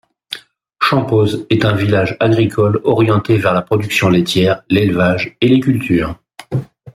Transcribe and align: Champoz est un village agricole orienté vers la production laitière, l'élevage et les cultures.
Champoz 0.81 1.45
est 1.51 1.63
un 1.63 1.75
village 1.75 2.17
agricole 2.19 2.81
orienté 2.85 3.37
vers 3.37 3.53
la 3.53 3.61
production 3.61 4.09
laitière, 4.09 4.63
l'élevage 4.67 5.37
et 5.41 5.47
les 5.47 5.59
cultures. 5.59 6.19